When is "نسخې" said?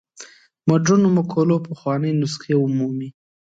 2.21-2.53